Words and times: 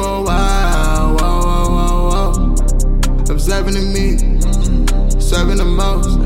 wild. 0.00 1.20
Whoa, 1.20 1.40
whoa, 1.46 1.68
whoa, 1.76 2.32
whoa. 2.32 3.32
Observing 3.32 3.74
to 3.74 3.82
me, 3.82 4.16
serving 5.20 5.56
the 5.56 5.64
most. 5.64 6.18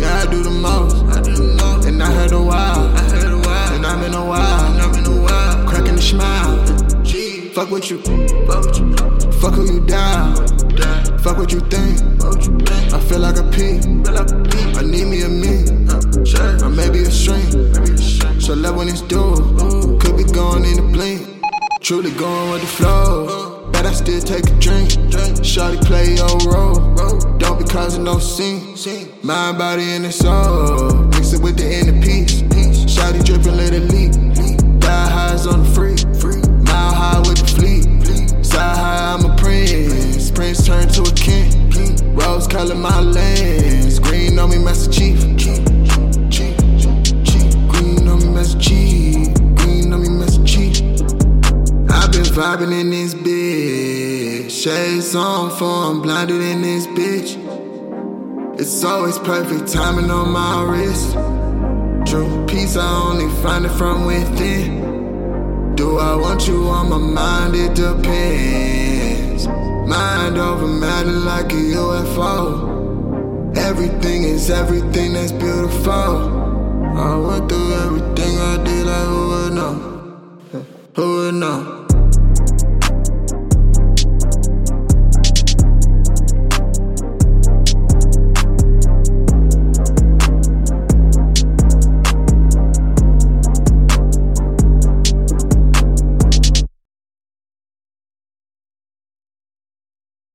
Yeah, 0.00 0.22
I 0.22 0.30
do 0.30 0.42
the 0.42 0.50
most. 0.50 0.96
And 1.86 2.02
I 2.02 2.12
heard 2.12 2.32
a 2.32 2.42
while. 2.42 2.86
And 3.74 3.86
I'm 3.86 4.02
in 4.02 4.14
a 4.14 4.24
while. 4.24 5.66
Cracking 5.66 5.96
the 5.96 6.02
smile. 6.02 6.58
Fuck 7.52 7.70
what 7.70 7.90
you, 7.90 7.98
fuck 9.40 9.54
who 9.54 9.74
you 9.74 9.80
down. 9.86 10.36
Fuck 11.18 11.36
what 11.36 11.52
you 11.52 11.60
think. 11.60 12.81
Truly 21.92 22.10
going 22.12 22.50
with 22.52 22.62
the 22.62 22.66
flow. 22.68 23.68
Bet 23.70 23.84
I 23.84 23.92
still 23.92 24.22
take 24.22 24.46
a 24.46 24.58
drink. 24.58 24.92
Shawty 25.44 25.78
play 25.84 26.14
your 26.14 26.38
role. 26.50 26.80
Don't 27.36 27.58
be 27.58 27.66
causing 27.66 28.02
no 28.02 28.18
scene. 28.18 28.74
Mind, 29.22 29.58
body, 29.58 29.82
and 29.92 30.06
the 30.06 30.10
soul. 30.10 30.94
Mix 31.12 31.34
it 31.34 31.42
with 31.42 31.58
the 31.58 31.70
inner 31.70 32.00
peace. 32.00 32.40
Shawty 32.86 33.22
dripping, 33.22 33.58
let 33.58 33.74
it 33.74 33.92
leak. 33.92 34.12
Die 34.80 35.10
highs 35.10 35.46
on 35.46 35.64
the 35.64 35.68
free. 35.68 35.96
Mile 36.64 36.94
high 36.94 37.18
with 37.18 37.36
the 37.36 37.46
fleet. 37.46 38.42
Side 38.42 38.74
high, 38.74 39.12
I'm 39.12 39.30
a 39.30 39.36
prince. 39.36 40.30
Prince 40.30 40.64
turned 40.64 40.94
to 40.94 41.02
a 41.02 41.12
king. 41.12 42.14
Rose 42.14 42.46
color 42.46 42.74
my 42.74 43.00
lens. 43.00 43.98
Green 43.98 44.38
on 44.38 44.48
me, 44.48 44.56
Master 44.64 44.90
Chief. 44.90 45.71
Vibing 52.42 52.72
in 52.80 52.90
this 52.90 53.14
bitch. 53.14 54.50
Shades 54.50 55.14
on 55.14 55.48
for 55.56 55.64
I'm 55.64 56.02
blinded 56.02 56.40
in 56.40 56.60
this 56.60 56.88
bitch. 56.88 57.30
It's 58.58 58.82
always 58.82 59.16
perfect 59.20 59.72
timing 59.72 60.10
on 60.10 60.32
my 60.32 60.64
wrist. 60.64 61.12
True 62.10 62.44
peace, 62.46 62.76
I 62.76 62.88
only 63.10 63.28
find 63.42 63.64
it 63.64 63.74
from 63.78 64.06
within. 64.06 65.76
Do 65.76 65.98
I 65.98 66.16
want 66.16 66.48
you 66.48 66.66
on 66.66 66.88
my 66.88 66.98
mind? 66.98 67.54
It 67.54 67.76
depends. 67.76 69.46
Mind 69.86 70.36
over 70.36 70.66
matter 70.66 71.12
like 71.12 71.52
a 71.52 71.62
UFO. 71.78 73.56
Everything 73.56 74.24
is 74.24 74.50
everything 74.50 75.12
that's 75.12 75.30
beautiful. 75.30 75.92
I 77.06 77.16
went 77.18 77.48
through 77.48 77.72
everything 77.84 78.36
I 78.36 78.64
did, 78.64 78.86
like 78.86 79.06
who 79.06 79.28
would 79.28 79.52
know? 79.52 79.74
Who 80.96 81.06
would 81.16 81.34
know? 81.34 81.81